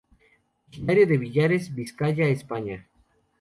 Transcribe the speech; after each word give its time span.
Originario 0.71 1.05
de 1.05 1.17
Villares, 1.19 1.75
Vizcaya, 1.75 2.25
España. 2.25 2.89